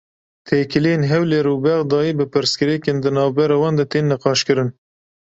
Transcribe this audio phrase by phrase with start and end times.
[0.47, 4.69] Têkiliyên Hewlêr û Bexdayê û pirsgirêkên di navbera wan de tên nîqaşkirin.